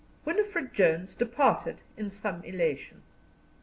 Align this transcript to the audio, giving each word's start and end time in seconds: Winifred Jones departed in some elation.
Winifred 0.25 0.73
Jones 0.73 1.13
departed 1.13 1.83
in 1.95 2.09
some 2.09 2.43
elation. 2.43 3.03